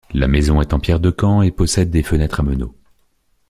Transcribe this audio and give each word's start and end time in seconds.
La 0.15 0.27
maison 0.27 0.61
est 0.63 0.73
en 0.73 0.79
pierre 0.79 0.99
de 0.99 1.11
Caen 1.15 1.43
et 1.43 1.51
possède 1.51 1.91
des 1.91 2.01
fenêtres 2.01 2.39
à 2.39 2.43
meneaux. 2.43 2.73